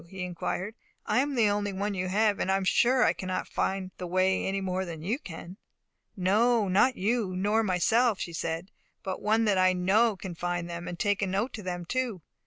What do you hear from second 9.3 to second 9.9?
that I